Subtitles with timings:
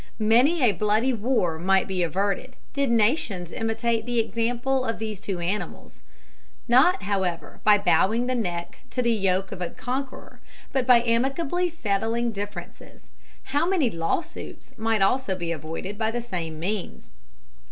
[0.17, 5.39] Many a bloody war might be averted, did nations imitate the example of these two
[5.39, 6.01] animals.
[6.67, 10.41] Not, however, by bowing the neck to the yoke of a conqueror,
[10.73, 13.09] but by amicably settling differences.
[13.53, 17.11] How many law suits might also be avoided by the same means.